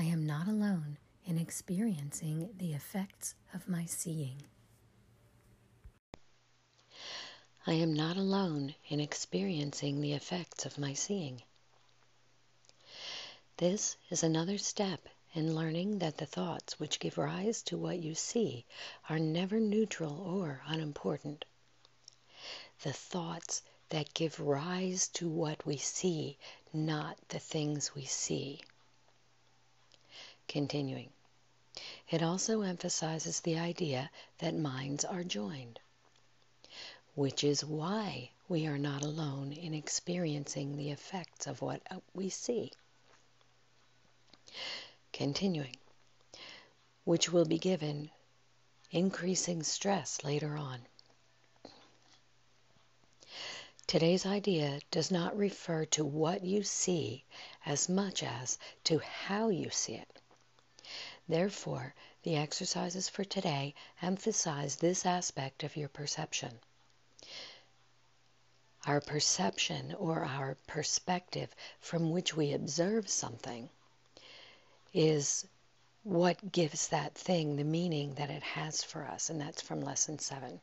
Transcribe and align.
I 0.00 0.04
am 0.04 0.24
not 0.26 0.46
alone 0.46 0.96
in 1.24 1.38
experiencing 1.38 2.50
the 2.56 2.72
effects 2.72 3.34
of 3.52 3.68
my 3.68 3.84
seeing. 3.84 4.44
I 7.66 7.72
am 7.72 7.94
not 7.94 8.16
alone 8.16 8.76
in 8.88 9.00
experiencing 9.00 10.00
the 10.00 10.12
effects 10.12 10.64
of 10.64 10.78
my 10.78 10.94
seeing. 10.94 11.42
This 13.56 13.96
is 14.08 14.22
another 14.22 14.56
step 14.56 15.08
in 15.34 15.56
learning 15.56 15.98
that 15.98 16.18
the 16.18 16.26
thoughts 16.26 16.78
which 16.78 17.00
give 17.00 17.18
rise 17.18 17.60
to 17.62 17.76
what 17.76 17.98
you 17.98 18.14
see 18.14 18.66
are 19.08 19.18
never 19.18 19.58
neutral 19.58 20.20
or 20.20 20.62
unimportant. 20.68 21.44
The 22.82 22.92
thoughts 22.92 23.62
that 23.88 24.14
give 24.14 24.38
rise 24.38 25.08
to 25.14 25.28
what 25.28 25.66
we 25.66 25.76
see, 25.76 26.38
not 26.72 27.18
the 27.30 27.40
things 27.40 27.96
we 27.96 28.04
see. 28.04 28.62
Continuing. 30.48 31.10
It 32.10 32.22
also 32.22 32.62
emphasizes 32.62 33.40
the 33.40 33.58
idea 33.58 34.10
that 34.38 34.54
minds 34.54 35.04
are 35.04 35.22
joined, 35.22 35.78
which 37.14 37.44
is 37.44 37.64
why 37.64 38.30
we 38.48 38.66
are 38.66 38.78
not 38.78 39.02
alone 39.02 39.52
in 39.52 39.74
experiencing 39.74 40.76
the 40.76 40.90
effects 40.90 41.46
of 41.46 41.60
what 41.60 41.82
we 42.14 42.30
see. 42.30 42.72
Continuing, 45.12 45.76
which 47.04 47.30
will 47.30 47.44
be 47.44 47.58
given 47.58 48.10
increasing 48.90 49.62
stress 49.62 50.24
later 50.24 50.56
on. 50.56 50.80
Today's 53.86 54.24
idea 54.26 54.80
does 54.90 55.10
not 55.10 55.36
refer 55.36 55.84
to 55.86 56.04
what 56.04 56.42
you 56.42 56.62
see 56.62 57.24
as 57.66 57.88
much 57.88 58.22
as 58.22 58.58
to 58.84 58.98
how 58.98 59.48
you 59.50 59.70
see 59.70 59.94
it. 59.94 60.17
Therefore, 61.28 61.94
the 62.22 62.36
exercises 62.36 63.08
for 63.08 63.24
today 63.24 63.74
emphasize 64.00 64.76
this 64.76 65.04
aspect 65.04 65.62
of 65.62 65.76
your 65.76 65.88
perception. 65.88 66.58
Our 68.86 69.02
perception 69.02 69.94
or 69.94 70.24
our 70.24 70.56
perspective 70.66 71.54
from 71.80 72.12
which 72.12 72.34
we 72.34 72.52
observe 72.52 73.10
something 73.10 73.68
is 74.94 75.46
what 76.02 76.52
gives 76.52 76.88
that 76.88 77.14
thing 77.14 77.56
the 77.56 77.64
meaning 77.64 78.14
that 78.14 78.30
it 78.30 78.42
has 78.42 78.82
for 78.82 79.04
us, 79.04 79.28
and 79.28 79.38
that's 79.38 79.60
from 79.60 79.82
lesson 79.82 80.18
seven. 80.18 80.60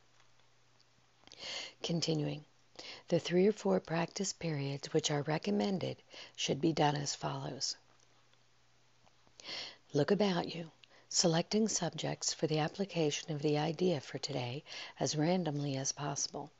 Continuing, 1.84 2.44
the 3.10 3.20
three 3.20 3.46
or 3.46 3.52
four 3.52 3.80
practice 3.80 4.34
periods 4.34 4.92
which 4.94 5.12
are 5.12 5.22
recommended 5.22 5.98
should 6.36 6.60
be 6.60 6.74
done 6.74 6.96
as 6.96 7.14
follows. 7.14 7.76
Look 9.96 10.12
about 10.12 10.54
you, 10.54 10.72
selecting 11.08 11.70
subjects 11.70 12.34
for 12.34 12.48
the 12.48 12.60
application 12.60 13.32
of 13.32 13.42
the 13.42 13.58
idea 13.58 14.02
for 14.02 14.18
today 14.18 14.66
as 15.00 15.16
randomly 15.16 15.78
as 15.78 15.94
possible, 15.94 16.52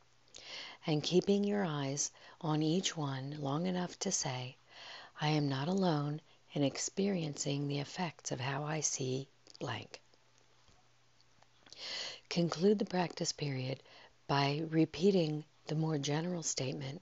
and 0.88 1.04
keeping 1.04 1.44
your 1.44 1.66
eyes 1.66 2.12
on 2.40 2.64
each 2.64 2.96
one 2.96 3.36
long 3.42 3.68
enough 3.68 4.00
to 4.00 4.12
say, 4.14 4.56
I 5.20 5.28
am 5.28 5.50
not 5.50 5.68
alone 5.68 6.22
in 6.54 6.64
experiencing 6.64 7.68
the 7.68 7.80
effects 7.80 8.32
of 8.32 8.40
how 8.40 8.64
I 8.64 8.80
see 8.80 9.28
blank. 9.60 10.00
Conclude 12.30 12.80
the 12.80 12.86
practice 12.86 13.34
period 13.34 13.84
by 14.28 14.62
repeating 14.70 15.44
the 15.68 15.76
more 15.76 15.98
general 15.98 16.42
statement, 16.42 17.02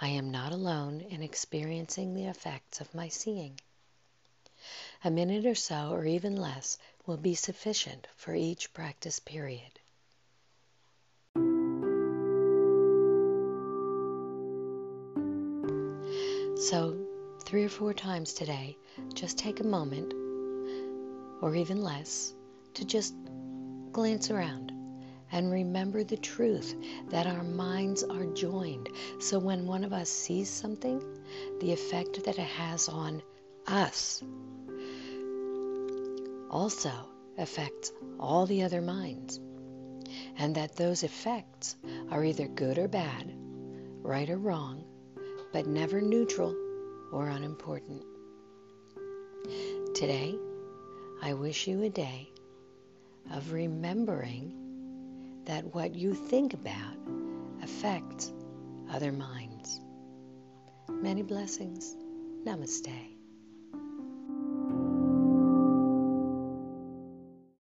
I 0.00 0.08
am 0.08 0.30
not 0.30 0.52
alone 0.52 1.02
in 1.02 1.22
experiencing 1.22 2.14
the 2.14 2.28
effects 2.28 2.80
of 2.80 2.94
my 2.94 3.08
seeing. 3.08 3.60
A 5.02 5.10
minute 5.10 5.46
or 5.46 5.54
so, 5.54 5.92
or 5.92 6.04
even 6.04 6.36
less, 6.36 6.76
will 7.06 7.16
be 7.16 7.34
sufficient 7.34 8.06
for 8.16 8.34
each 8.34 8.74
practice 8.74 9.18
period. 9.18 9.80
So, 16.56 16.98
three 17.44 17.64
or 17.64 17.70
four 17.70 17.94
times 17.94 18.34
today, 18.34 18.76
just 19.14 19.38
take 19.38 19.60
a 19.60 19.64
moment, 19.64 20.12
or 21.40 21.54
even 21.56 21.82
less, 21.82 22.34
to 22.74 22.84
just 22.84 23.14
glance 23.92 24.30
around 24.30 24.70
and 25.32 25.50
remember 25.50 26.04
the 26.04 26.18
truth 26.18 26.74
that 27.08 27.26
our 27.26 27.42
minds 27.42 28.02
are 28.04 28.26
joined. 28.26 28.90
So 29.18 29.38
when 29.38 29.66
one 29.66 29.84
of 29.84 29.94
us 29.94 30.10
sees 30.10 30.50
something, 30.50 31.02
the 31.60 31.72
effect 31.72 32.24
that 32.24 32.38
it 32.38 32.46
has 32.46 32.88
on 32.88 33.22
us 33.66 34.22
also 36.50 36.92
affects 37.38 37.92
all 38.18 38.44
the 38.44 38.62
other 38.62 38.80
minds, 38.80 39.40
and 40.36 40.56
that 40.56 40.76
those 40.76 41.02
effects 41.04 41.76
are 42.10 42.24
either 42.24 42.48
good 42.48 42.76
or 42.78 42.88
bad, 42.88 43.32
right 44.02 44.28
or 44.28 44.36
wrong, 44.36 44.84
but 45.52 45.66
never 45.66 46.00
neutral 46.00 46.54
or 47.12 47.28
unimportant. 47.28 48.04
Today, 49.94 50.34
I 51.22 51.34
wish 51.34 51.66
you 51.66 51.82
a 51.82 51.90
day 51.90 52.28
of 53.32 53.52
remembering 53.52 54.52
that 55.44 55.74
what 55.74 55.94
you 55.94 56.14
think 56.14 56.54
about 56.54 56.96
affects 57.62 58.32
other 58.90 59.12
minds. 59.12 59.80
Many 60.88 61.22
blessings. 61.22 61.94
Namaste. 62.44 63.19